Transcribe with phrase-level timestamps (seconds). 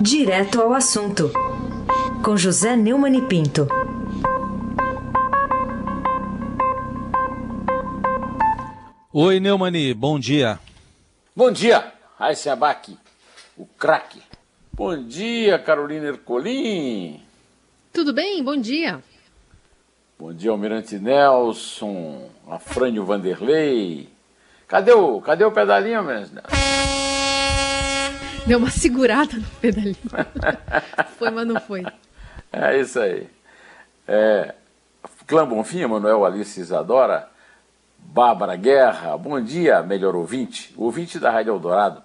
[0.00, 1.32] Direto ao assunto,
[2.24, 3.66] com José Neumann e Pinto.
[9.12, 10.60] Oi, Neumani, bom dia.
[11.34, 12.96] Bom dia, Raíssa Abac,
[13.56, 14.22] o craque.
[14.72, 17.20] Bom dia, Carolina Ercolim.
[17.92, 18.40] Tudo bem?
[18.44, 19.02] Bom dia.
[20.16, 24.08] Bom dia, Almirante Nelson, Afrânio Vanderlei.
[24.68, 26.57] Cadê o, cadê o pedalinho, Almirante Nelson?
[28.46, 29.96] Deu uma segurada no pedalinho.
[31.18, 31.84] foi, mas não foi.
[32.52, 33.28] É isso aí.
[34.06, 34.54] É,
[35.26, 37.28] Clã Bonfim, Manuel Alice Isadora,
[37.98, 42.02] Bárbara Guerra, bom dia, melhor ouvinte, ouvinte da Rádio Eldorado.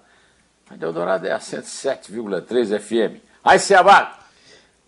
[0.68, 3.22] Rádio Eldorado é a 107,3 FM.
[3.42, 4.18] Aí, Seabá,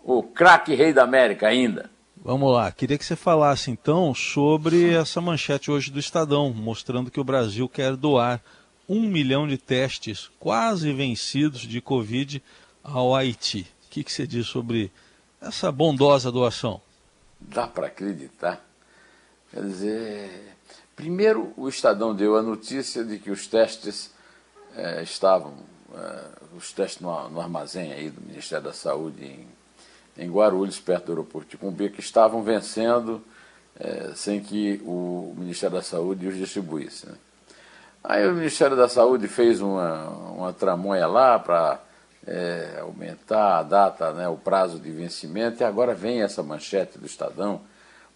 [0.03, 1.89] o craque rei da América ainda.
[2.15, 7.19] Vamos lá, queria que você falasse então sobre essa manchete hoje do Estadão, mostrando que
[7.19, 8.41] o Brasil quer doar
[8.87, 12.41] um milhão de testes quase vencidos de Covid
[12.83, 13.67] ao Haiti.
[13.85, 14.91] O que, que você diz sobre
[15.41, 16.81] essa bondosa doação?
[17.39, 18.65] Dá para acreditar.
[19.51, 20.55] Quer dizer,
[20.95, 24.11] primeiro o Estadão deu a notícia de que os testes
[24.75, 25.53] é, estavam,
[25.93, 26.23] é,
[26.55, 29.47] os testes no, no, armazém aí do Ministério da Saúde em,
[30.17, 33.21] em Guarulhos, perto do aeroporto de Cumbia, que estavam vencendo
[33.79, 37.07] é, sem que o Ministério da Saúde os distribuísse.
[37.07, 37.15] Né?
[38.09, 41.77] Aí o Ministério da Saúde fez uma, uma tramonha lá para
[42.25, 47.05] é, aumentar a data, né, o prazo de vencimento, e agora vem essa manchete do
[47.05, 47.59] Estadão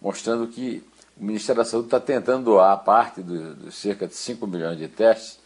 [0.00, 0.82] mostrando que
[1.14, 4.88] o Ministério da Saúde está tentando doar parte dos do cerca de 5 milhões de
[4.88, 5.38] testes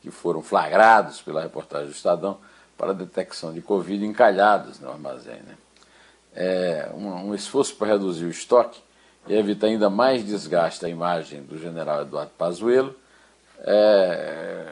[0.00, 2.38] que foram flagrados pela reportagem do Estadão
[2.76, 5.40] para detecção de Covid encalhados no armazém.
[5.46, 5.56] Né?
[6.34, 8.80] É um, um esforço para reduzir o estoque
[9.28, 13.00] e evitar ainda mais desgaste à imagem do general Eduardo Pazuello
[13.64, 14.66] é,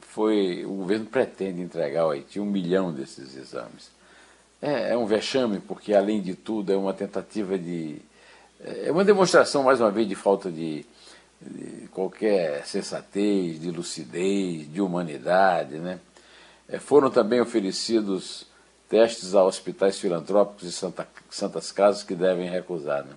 [0.00, 3.90] foi, o governo pretende entregar ao Haiti um milhão desses exames.
[4.60, 7.96] É, é, um vexame, porque, além de tudo, é uma tentativa de.
[8.84, 10.86] É uma demonstração, mais uma vez, de falta de,
[11.40, 15.78] de qualquer sensatez, de lucidez, de humanidade.
[15.78, 15.98] Né?
[16.68, 18.46] É, foram também oferecidos
[18.88, 23.04] testes a hospitais filantrópicos e santa, santas casas que devem recusar.
[23.04, 23.14] Né?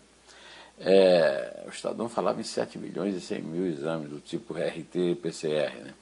[0.80, 5.74] É, o Estadão falava em 7 milhões e 100 mil exames do tipo RT PCR.
[5.84, 5.94] Né?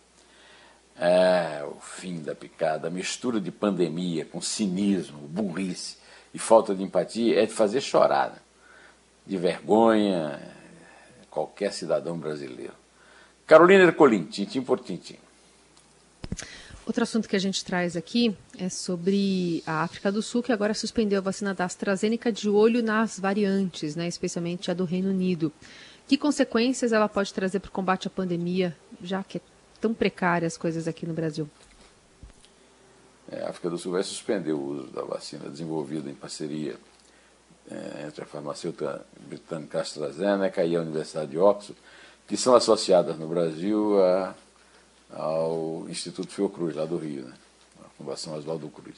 [0.98, 5.98] É, o fim da picada, a mistura de pandemia com cinismo, burrice
[6.34, 8.38] e falta de empatia é de fazer chorar, né?
[9.26, 10.40] de vergonha
[11.30, 12.74] qualquer cidadão brasileiro.
[13.48, 15.18] Carolina Ercolim, tintim por tintim.
[16.86, 20.74] Outro assunto que a gente traz aqui é sobre a África do Sul, que agora
[20.74, 25.52] suspendeu a vacina da AstraZeneca de olho nas variantes, né, especialmente a do Reino Unido.
[26.08, 29.42] Que consequências ela pode trazer para o combate à pandemia, já que é
[29.80, 31.50] tão precária as coisas aqui no Brasil?
[33.32, 36.76] É, a África do Sul vai suspender o uso da vacina desenvolvida em parceria
[37.72, 41.80] é, entre a farmacêutica britânica AstraZeneca e a Universidade de Oxford,
[42.28, 44.36] que são associadas no Brasil a
[45.16, 47.34] ao Instituto Fiocruz, lá do Rio, né?
[47.84, 48.98] a Fundação Oswaldo Cruz.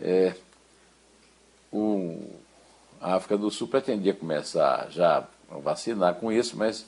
[0.00, 0.34] É,
[1.72, 2.30] o,
[3.00, 6.86] a África do Sul pretendia começar já a vacinar com isso, mas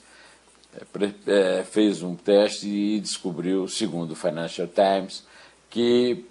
[0.73, 5.23] é, é, fez um teste e descobriu, segundo o Financial Times,
[5.69, 6.25] que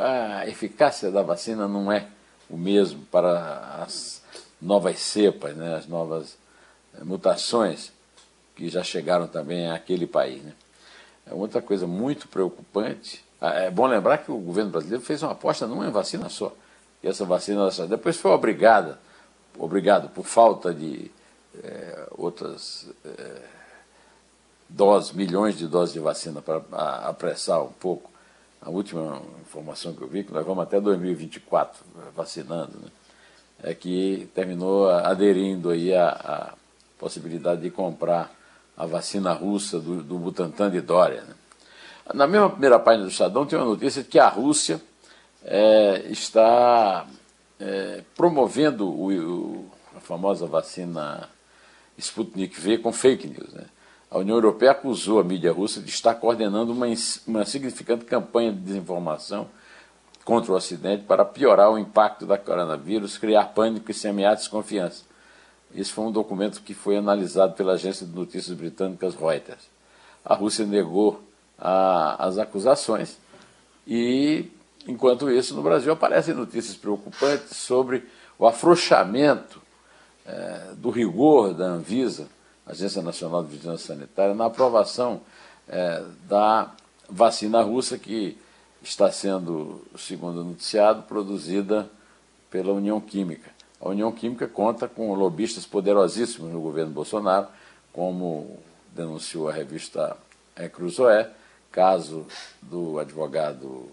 [0.00, 2.08] a eficácia da vacina não é
[2.48, 4.22] o mesmo para as
[4.60, 6.36] novas cepas, né, as novas
[6.98, 7.92] é, mutações
[8.54, 10.42] que já chegaram também àquele país.
[10.42, 10.52] Né?
[11.26, 13.24] É outra coisa muito preocupante.
[13.40, 16.52] Ah, é bom lembrar que o governo brasileiro fez uma aposta numa vacina só.
[17.02, 18.98] E essa vacina depois foi obrigada,
[19.58, 21.10] obrigado por falta de
[21.62, 23.42] é, outras é,
[24.68, 26.62] doses, milhões de doses de vacina para
[27.06, 28.10] apressar um pouco.
[28.60, 31.84] A última informação que eu vi, que nós vamos até 2024
[32.16, 32.88] vacinando, né,
[33.62, 36.54] é que terminou aderindo aí a, a
[36.98, 38.34] possibilidade de comprar
[38.76, 41.22] a vacina russa do, do Butantan de Dória.
[41.22, 41.34] Né?
[42.12, 44.80] Na mesma primeira página do Estadão tem uma notícia de que a Rússia
[45.44, 47.06] é, está
[47.60, 51.28] é, promovendo o, o, a famosa vacina
[51.96, 53.52] Sputnik V com fake news.
[53.52, 53.64] Né?
[54.10, 56.86] A União Europeia acusou a mídia russa de estar coordenando uma,
[57.26, 59.48] uma significante campanha de desinformação
[60.24, 65.04] contra o Ocidente para piorar o impacto da coronavírus, criar pânico e semear desconfiança.
[65.74, 69.68] Esse foi um documento que foi analisado pela agência de notícias britânicas Reuters.
[70.24, 71.20] A Rússia negou
[71.58, 73.18] a, as acusações
[73.86, 74.50] e,
[74.86, 78.04] enquanto isso, no Brasil aparecem notícias preocupantes sobre
[78.38, 79.60] o afrouxamento
[80.24, 82.28] é, do rigor da Anvisa,
[82.66, 85.20] Agência Nacional de Vigilância Sanitária, na aprovação
[85.68, 86.72] é, da
[87.08, 88.38] vacina russa que
[88.82, 91.90] está sendo, segundo noticiado, produzida
[92.50, 93.53] pela União Química.
[93.84, 97.48] A União Química conta com lobistas poderosíssimos no governo Bolsonaro,
[97.92, 98.58] como
[98.94, 100.16] denunciou a revista
[100.72, 101.30] Cruzoé,
[101.70, 102.26] caso
[102.62, 103.90] do advogado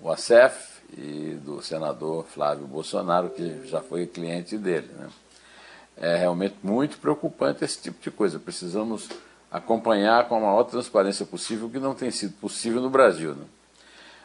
[0.00, 4.88] Wassef e do senador Flávio Bolsonaro, que já foi cliente dele.
[4.96, 5.08] Né?
[5.96, 8.38] É realmente muito preocupante esse tipo de coisa.
[8.38, 9.08] Precisamos
[9.50, 13.34] acompanhar com a maior transparência possível, que não tem sido possível no Brasil.
[13.34, 13.44] Né?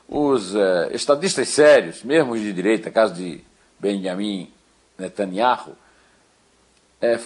[0.07, 3.43] Os é, estadistas sérios, mesmo de direita, caso de
[3.83, 4.49] Benjamin
[4.97, 5.75] Netanyahu,
[7.01, 7.19] é,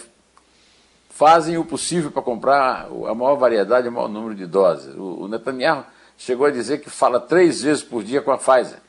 [1.08, 4.92] fazem o possível para comprar a maior variedade e o maior número de doses.
[4.96, 5.84] O, o Netanyahu
[6.18, 8.80] chegou a dizer que fala três vezes por dia com a Pfizer,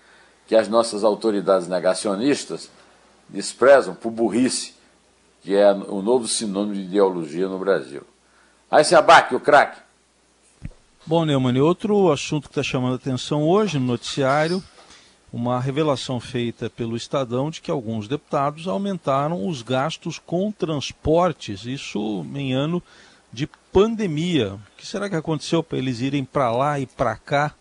[0.47, 2.71] que as nossas autoridades negacionistas
[3.29, 4.73] desprezam por burrice,
[5.43, 8.01] que é o novo sinônimo de ideologia no Brasil.
[8.71, 9.79] Aí se abaque o craque.
[11.05, 14.63] Bom, Neumann, outro assunto que está chamando a atenção hoje no noticiário,
[15.31, 22.25] uma revelação feita pelo Estadão de que alguns deputados aumentaram os gastos com transportes, isso
[22.33, 22.81] em ano
[23.31, 24.55] de pandemia.
[24.55, 27.53] O que será que aconteceu para eles irem para lá e para cá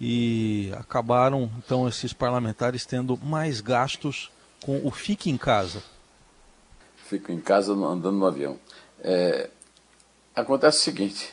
[0.00, 4.30] e acabaram, então, esses parlamentares tendo mais gastos
[4.64, 5.82] com o fique em casa?
[6.96, 8.58] Fico em casa andando no avião.
[9.00, 9.50] É,
[10.34, 11.32] Acontece o seguinte: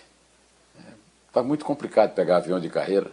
[1.28, 3.12] está muito complicado pegar avião de carreira.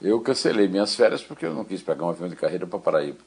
[0.00, 3.18] Eu cancelei minhas férias porque eu não quis pegar um avião de carreira para Paraíba.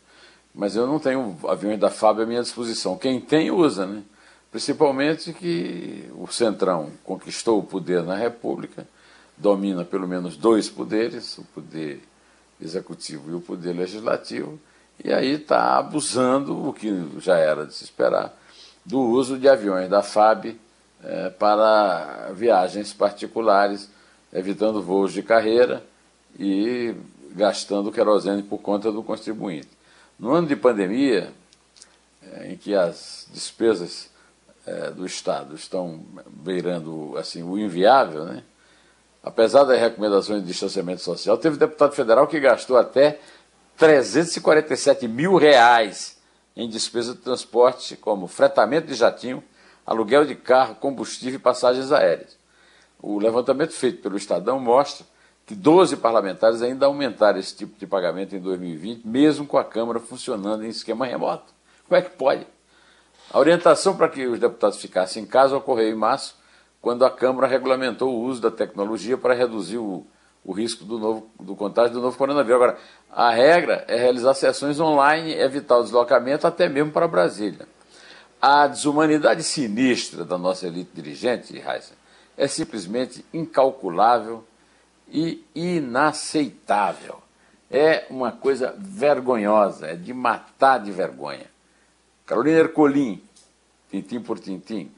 [0.53, 2.97] Mas eu não tenho aviões da FAB à minha disposição.
[2.97, 4.03] Quem tem, usa, né?
[4.51, 8.87] Principalmente que o Centrão conquistou o poder na República,
[9.37, 12.01] domina pelo menos dois poderes, o poder
[12.59, 14.59] executivo e o poder legislativo,
[15.03, 18.35] e aí está abusando, o que já era de se esperar,
[18.83, 20.55] do uso de aviões da FAB
[21.03, 23.91] é, para viagens particulares,
[24.33, 25.83] evitando voos de carreira
[26.39, 26.95] e
[27.31, 29.69] gastando querosene por conta do contribuinte.
[30.19, 31.31] No ano de pandemia,
[32.23, 34.09] é, em que as despesas
[34.65, 38.43] é, do Estado estão beirando assim, o inviável, né?
[39.23, 43.19] apesar das recomendações de distanciamento social, teve deputado federal que gastou até
[43.77, 46.17] 347 mil reais
[46.55, 49.43] em despesa de transporte, como fretamento de jatinho,
[49.85, 52.35] aluguel de carro, combustível e passagens aéreas.
[52.99, 55.05] O levantamento feito pelo Estadão mostra
[55.47, 59.97] que 12 parlamentares ainda aumentaram esse tipo de pagamento em 2020, mesmo com a Câmara
[59.97, 61.53] funcionando em esquema remoto.
[61.87, 62.45] Como é que pode?
[63.31, 66.35] A orientação para que os deputados ficassem em casa ocorreu em março,
[66.81, 70.05] quando a Câmara regulamentou o uso da tecnologia para reduzir o,
[70.43, 72.61] o risco do, novo, do contágio do novo coronavírus.
[72.61, 72.77] Agora,
[73.09, 77.65] a regra é realizar sessões online, evitar o deslocamento até mesmo para Brasília.
[78.41, 81.95] A desumanidade sinistra da nossa elite dirigente, Heisen,
[82.35, 84.43] é simplesmente incalculável
[85.09, 87.21] e inaceitável.
[87.69, 91.45] É uma coisa vergonhosa, é de matar de vergonha.
[92.25, 93.21] Carolina Ercolim,
[93.89, 94.91] tintim por tintim.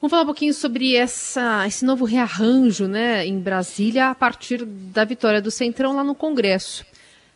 [0.00, 5.02] Vamos falar um pouquinho sobre essa, esse novo rearranjo né, em Brasília a partir da
[5.04, 6.84] vitória do Centrão lá no Congresso.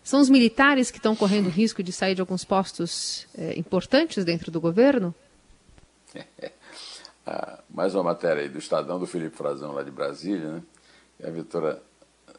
[0.05, 4.51] São os militares que estão correndo risco de sair de alguns postos é, importantes dentro
[4.51, 5.15] do governo?
[7.27, 10.63] ah, mais uma matéria aí do Estadão, do Felipe Frazão, lá de Brasília, né?
[11.25, 11.81] A vitória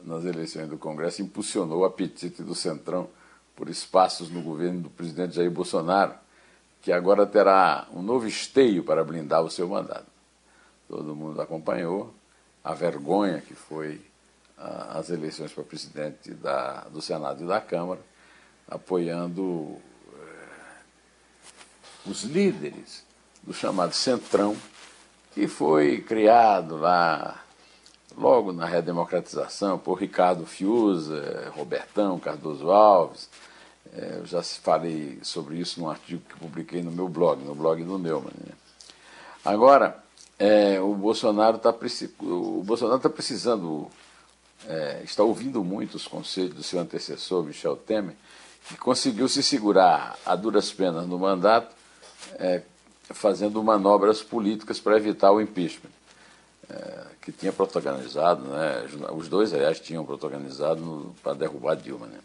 [0.02, 3.10] nas eleições do Congresso impulsionou o apetite do Centrão
[3.56, 6.14] por espaços no governo do presidente Jair Bolsonaro,
[6.82, 10.08] que agora terá um novo esteio para blindar o seu mandato.
[10.88, 12.14] Todo mundo acompanhou
[12.64, 14.02] a vergonha que foi
[14.58, 18.02] as eleições para presidente da, do Senado e da Câmara,
[18.68, 19.78] apoiando
[20.14, 20.48] eh,
[22.06, 23.06] os líderes
[23.42, 24.56] do chamado Centrão,
[25.34, 27.42] que foi criado lá
[28.20, 33.30] logo na redemocratização por Ricardo Fiuza, Robertão, Cardoso Alves.
[33.94, 37.84] Eh, eu já falei sobre isso num artigo que publiquei no meu blog, no blog
[37.84, 38.34] do Neumann.
[38.46, 38.54] Né?
[39.44, 40.04] Agora,
[40.38, 43.90] é, o Bolsonaro está tá precisando
[44.68, 48.16] é, está ouvindo muito os conselhos do seu antecessor, Michel Temer,
[48.68, 51.74] que conseguiu se segurar a duras penas no mandato,
[52.36, 52.62] é,
[53.12, 55.90] fazendo manobras políticas para evitar o impeachment,
[56.70, 62.08] é, que tinha protagonizado, né, os dois, aliás, tinham protagonizado para derrubar Dilma.
[62.08, 62.20] Né.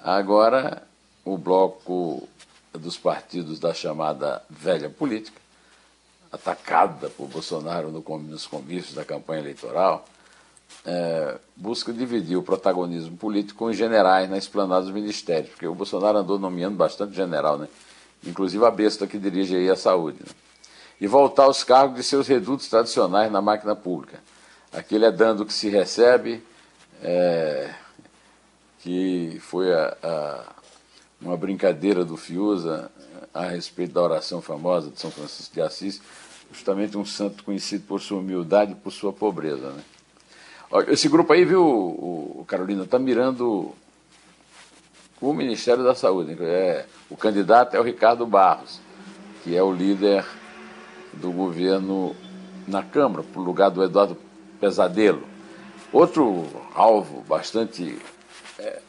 [0.00, 0.82] Agora,
[1.24, 2.28] o bloco
[2.72, 5.40] dos partidos da chamada velha política,
[6.30, 10.06] atacada por Bolsonaro nos comícios da campanha eleitoral,
[10.84, 15.74] é, busca dividir o protagonismo político com os generais na esplanada dos ministérios, porque o
[15.74, 17.68] Bolsonaro andou nomeando bastante general, né?
[18.24, 20.18] inclusive a besta que dirige aí a saúde.
[20.20, 20.45] Né?
[21.00, 24.18] E voltar aos cargos de seus redutos tradicionais na máquina pública.
[24.72, 26.42] Aquele é dando o que se recebe,
[27.02, 27.70] é,
[28.80, 30.44] que foi a, a,
[31.20, 32.90] uma brincadeira do Fiuza
[33.32, 36.00] a respeito da oração famosa de São Francisco de Assis,
[36.52, 39.70] justamente um santo conhecido por sua humildade e por sua pobreza.
[39.70, 39.82] Né?
[40.88, 43.74] Esse grupo aí, viu, o, o Carolina, está mirando
[45.20, 46.36] o Ministério da Saúde.
[46.40, 48.80] É, o candidato é o Ricardo Barros,
[49.42, 50.24] que é o líder
[51.20, 52.14] do governo
[52.66, 54.16] na Câmara, por lugar do Eduardo
[54.60, 55.22] Pesadelo.
[55.92, 57.98] Outro alvo bastante
[58.58, 58.80] é,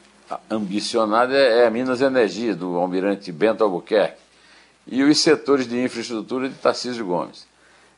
[0.49, 4.21] ambicionado é, é a Minas Energia, do almirante Bento Albuquerque,
[4.85, 7.45] e os setores de infraestrutura de Tarcísio Gomes.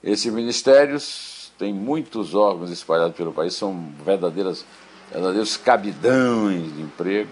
[0.03, 4.65] Esses ministérios têm muitos órgãos espalhados pelo país, são verdadeiras,
[5.11, 7.29] verdadeiros cabidões de emprego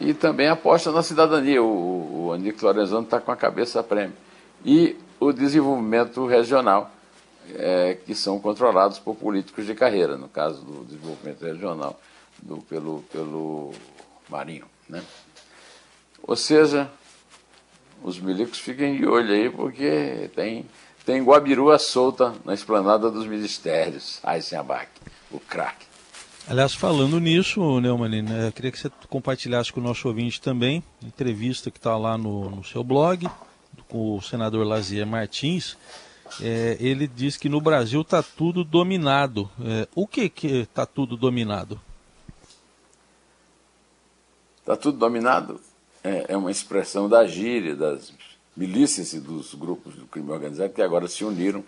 [0.00, 1.62] e também aposta na cidadania.
[1.62, 4.14] O, o Anico Lorenzano está com a cabeça a prêmio.
[4.64, 4.96] E
[5.28, 6.90] o desenvolvimento regional,
[7.56, 12.00] é, que são controlados por políticos de carreira, no caso do desenvolvimento regional
[12.42, 13.72] do, pelo, pelo
[14.28, 14.66] Marinho.
[14.88, 15.02] Né?
[16.22, 16.90] Ou seja,
[18.02, 20.66] os milicos fiquem de olho aí, porque tem,
[21.04, 24.20] tem Guabirua solta na esplanada dos ministérios.
[24.26, 24.88] Eisenbach,
[25.30, 25.86] o craque.
[26.46, 31.70] Aliás, falando nisso, Neumann, eu queria que você compartilhasse com o nosso ouvinte também, entrevista
[31.70, 33.26] que está lá no, no, seu blog,
[33.88, 35.76] com o senador Lazier Martins.
[36.40, 39.50] É, ele diz que no Brasil está tudo dominado.
[39.60, 41.80] É, o que está tudo dominado?
[44.60, 45.60] Está tudo dominado
[46.02, 48.12] é, é, uma expressão da gíria, das
[48.56, 51.64] milícias e dos grupos do crime organizado que agora se uniram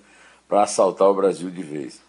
[0.48, 2.00] para assaltar o Brasil de vez.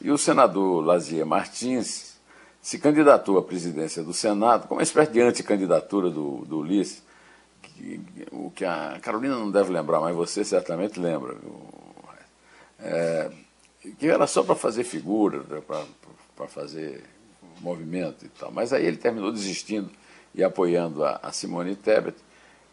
[0.00, 2.14] E o senador Lazier Martins
[2.60, 7.02] se candidatou à presidência do Senado como uma espécie de anticandidatura do, do Ulisses,
[8.30, 11.36] o que a Carolina não deve lembrar, mas você certamente lembra.
[12.80, 13.30] É,
[13.98, 15.42] que era só para fazer figura,
[16.36, 17.02] para fazer
[17.60, 18.50] movimento e tal.
[18.50, 19.90] Mas aí ele terminou desistindo
[20.34, 22.16] e apoiando a, a Simone Tebet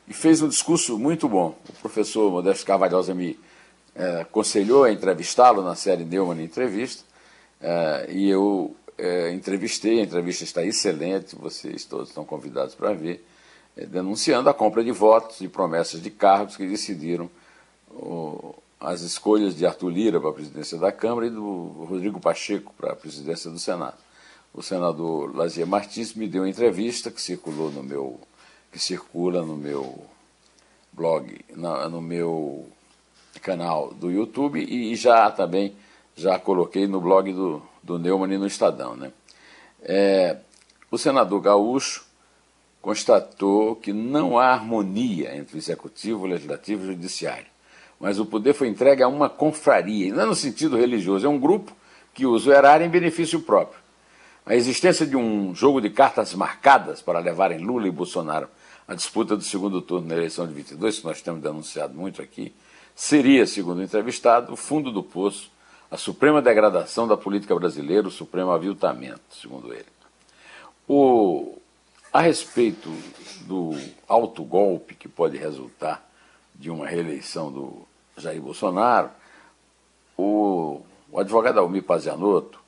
[0.08, 1.58] e fez um discurso muito bom.
[1.70, 3.40] O professor Modesto Carvalhosa me
[3.96, 7.04] é, aconselhou a entrevistá-lo na série Neumann Entrevista,
[7.60, 13.26] é, e eu é, entrevistei, a entrevista está excelente, vocês todos estão convidados para ver,
[13.76, 17.30] denunciando a compra de votos e promessas de cargos que decidiram
[17.90, 22.74] o, as escolhas de Arthur Lira para a presidência da Câmara e do Rodrigo Pacheco
[22.78, 23.98] para a presidência do Senado.
[24.54, 28.20] O senador Lazier Martins me deu uma entrevista que circulou no meu,
[28.72, 30.04] que circula no meu
[30.92, 32.68] blog, na, no meu
[33.42, 35.74] canal do YouTube e, e já também
[36.16, 38.96] já coloquei no blog do, do Neumann e no Estadão.
[38.96, 39.12] Né?
[39.82, 40.38] É,
[40.90, 42.06] o senador Gaúcho
[42.82, 47.46] constatou que não há harmonia entre o executivo, o legislativo e o judiciário.
[48.00, 51.40] Mas o poder foi entregue a uma confraria, não é no sentido religioso, é um
[51.40, 51.76] grupo
[52.14, 53.80] que usa o erário em benefício próprio.
[54.46, 58.48] A existência de um jogo de cartas marcadas para levarem Lula e Bolsonaro
[58.88, 62.52] à disputa do segundo turno na eleição de 22, que nós temos denunciado muito aqui,
[62.96, 65.52] seria, segundo o entrevistado, o fundo do poço
[65.92, 69.86] a suprema degradação da política brasileira, o supremo aviltamento, segundo ele.
[70.88, 71.58] O,
[72.12, 72.90] a respeito
[73.46, 73.72] do
[74.08, 76.08] autogolpe que pode resultar
[76.54, 77.88] de uma reeleição do
[78.18, 79.10] Jair Bolsonaro,
[80.18, 82.60] o, o advogado Almir Pazianotto,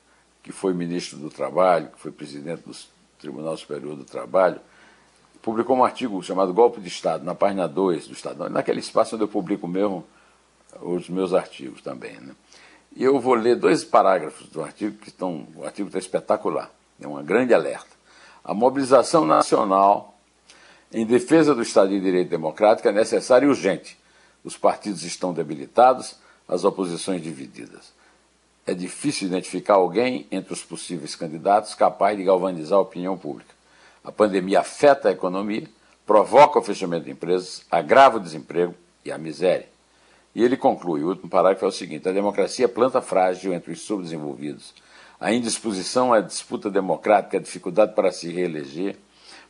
[0.42, 2.74] que foi ministro do Trabalho, que foi presidente do
[3.18, 4.60] Tribunal Superior do Trabalho,
[5.40, 9.24] publicou um artigo chamado Golpe de Estado, na página 2 do Estadão, naquele espaço onde
[9.24, 10.04] eu publico mesmo
[10.80, 12.18] os meus artigos também.
[12.18, 12.34] Né?
[12.96, 15.46] E eu vou ler dois parágrafos do artigo que estão.
[15.56, 16.70] O artigo está espetacular.
[17.00, 17.93] É uma grande alerta.
[18.44, 20.14] A mobilização nacional
[20.92, 23.98] em defesa do Estado de Direito Democrático é necessária e urgente.
[24.44, 27.94] Os partidos estão debilitados, as oposições divididas.
[28.66, 33.54] É difícil identificar alguém entre os possíveis candidatos capaz de galvanizar a opinião pública.
[34.04, 35.66] A pandemia afeta a economia,
[36.06, 38.74] provoca o fechamento de empresas, agrava o desemprego
[39.04, 39.68] e a miséria.
[40.34, 43.80] E ele conclui, o último parágrafo é o seguinte: a democracia planta frágil entre os
[43.80, 44.74] subdesenvolvidos.
[45.24, 48.98] A indisposição à disputa democrática, a dificuldade para se reeleger,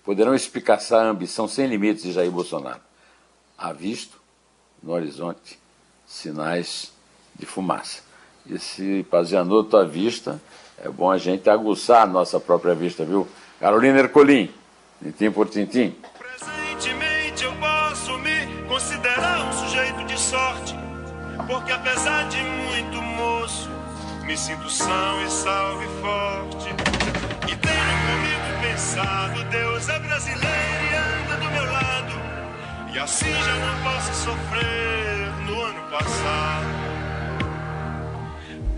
[0.04, 2.78] poderão espicaçar a ambição sem limites de Jair Bolsonaro.
[3.58, 4.16] Há visto,
[4.80, 5.58] no horizonte,
[6.06, 6.92] sinais
[7.34, 8.02] de fumaça.
[8.46, 10.40] E se Pazianotto à vista,
[10.78, 13.26] é bom a gente aguçar a nossa própria vista, viu?
[13.58, 14.54] Carolina Ercolim,
[15.02, 15.92] tintim por tintim.
[16.16, 20.84] Presentemente eu posso me considerar um sujeito de sorte
[21.48, 23.68] porque apesar de muito moço,
[24.24, 26.70] me sinto são e salve forte.
[27.50, 32.14] E tenho comigo pensado, Deus é brasileiro e anda do meu lado.
[32.94, 36.66] E assim já não posso sofrer no ano passado.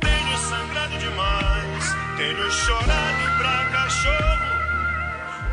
[0.00, 4.46] Tenho sangrado demais, Tenho chorado pra cachorro.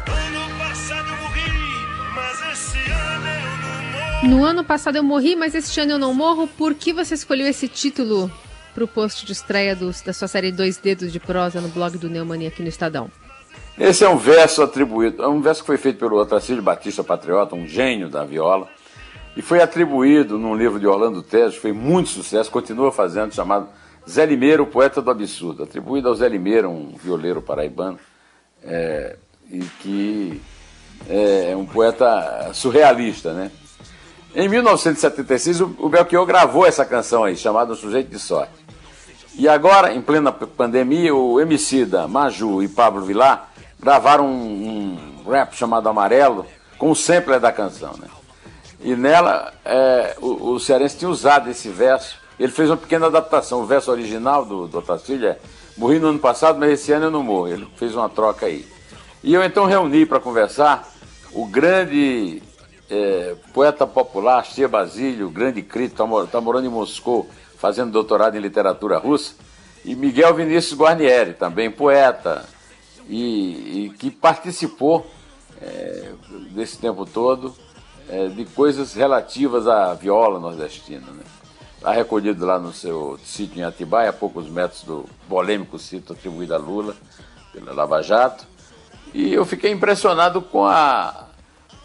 [0.07, 4.27] Ano passado eu morri, mas esse ano eu não morro.
[4.27, 6.47] No ano passado eu morri, mas este ano eu não morro.
[6.47, 8.31] Por que você escolheu esse título
[8.74, 12.10] para o post de estreia da sua série Dois Dedos de Prosa no blog do
[12.10, 13.10] Neumani aqui no Estadão?
[13.77, 17.56] Esse é um verso atribuído, é um verso que foi feito pelo Otacílio Batista Patriota,
[17.56, 18.68] um gênio da viola,
[19.36, 23.68] e foi atribuído num livro de Orlando Tejo, fez muito sucesso, continua fazendo, chamado
[24.08, 27.98] Zé Limeira, o poeta do absurdo, atribuído ao Zé Limeira, um violeiro paraibano,
[28.63, 29.15] é,
[29.50, 30.42] e que
[31.10, 33.51] é um poeta surrealista, né?
[34.36, 38.62] Em 1976, o Belchior gravou essa canção aí, chamada Sujeito de Sorte.
[39.36, 45.56] E agora, em plena pandemia, o Emicida, Maju e Pablo Vilar gravaram um, um rap
[45.56, 46.46] chamado Amarelo,
[46.78, 48.08] com o sampler da canção, né?
[48.80, 52.18] E nela, é, o, o cearense tinha usado esse verso.
[52.40, 53.62] Ele fez uma pequena adaptação.
[53.62, 55.38] O verso original do, do Otacílio é
[55.78, 57.48] Morri no ano passado, mas esse ano eu não morro.
[57.48, 58.68] Ele fez uma troca aí.
[59.24, 60.88] E eu então reuni para conversar
[61.32, 62.42] o grande
[62.90, 67.28] é, poeta popular, Tia Basílio, grande crítico, está tá morando em Moscou,
[67.63, 69.36] fazendo doutorado em literatura russa,
[69.86, 72.43] e Miguel Vinícius Guarnieri, também poeta,
[73.08, 75.10] e, e que participou
[75.62, 76.12] é,
[76.51, 77.55] desse tempo todo
[78.10, 81.08] é, de coisas relativas à viola nordestina.
[81.10, 81.24] Né?
[81.77, 86.53] Está recolhido lá no seu sítio em Atibaia, a poucos metros do polêmico sítio atribuído
[86.53, 86.93] a Lula,
[87.53, 88.46] pela Lava Jato.
[89.13, 91.27] E eu fiquei impressionado com, a,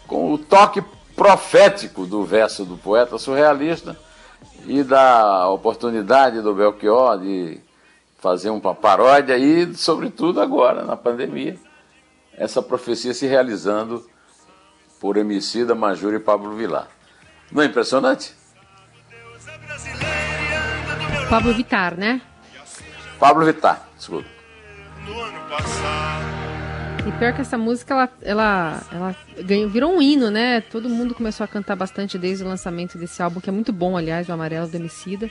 [0.08, 0.82] com o toque
[1.14, 3.97] profético do verso do poeta surrealista
[4.68, 7.58] e da oportunidade do Belchior de
[8.18, 11.56] fazer uma paródia e, sobretudo, agora, na pandemia,
[12.34, 14.06] essa profecia se realizando
[15.00, 16.87] por Emicida, Major e Pablo Vilar.
[17.50, 18.34] Não é impressionante?
[21.30, 22.20] Pablo Vitar, né?
[23.18, 24.38] Pablo Vitar, desculpa.
[27.08, 30.60] E pior que essa música, ela, ela, ela ganhou, virou um hino, né?
[30.60, 33.97] Todo mundo começou a cantar bastante desde o lançamento desse álbum, que é muito bom,
[33.97, 35.30] aliás, o Amarelo do Emicida.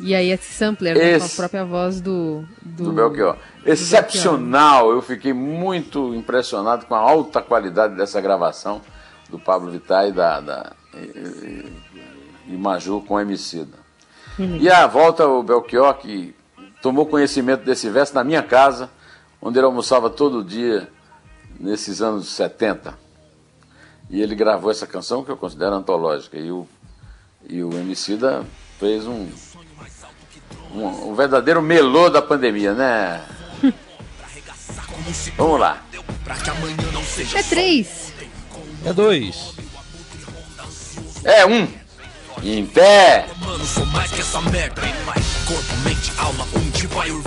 [0.00, 2.44] E aí esse sampler, né, com a própria voz do...
[2.60, 3.36] Do, do Belchior.
[3.64, 8.80] Excepcional, eu fiquei muito impressionado com a alta qualidade dessa gravação
[9.30, 11.64] do Pablo Vittar e da, da e,
[12.48, 13.78] e Maju com Emicida.
[14.36, 16.34] E a volta o Belchior, que
[16.80, 18.90] tomou conhecimento desse verso na minha casa,
[19.42, 20.88] onde ele almoçava todo dia
[21.58, 22.96] nesses anos 70.
[24.08, 26.38] E ele gravou essa canção que eu considero antológica.
[26.38, 26.66] E o,
[27.48, 28.44] e o Emicida
[28.78, 29.28] fez um,
[30.72, 33.24] um, um verdadeiro melô da pandemia, né?
[35.36, 35.82] Vamos lá.
[37.34, 38.12] É três.
[38.84, 39.54] É dois.
[41.24, 41.68] É um.
[42.42, 43.28] Em pé.
[43.40, 44.82] Mano, sou mais que essa merda.
[45.46, 47.22] Corpo, mente, alma, onde vai o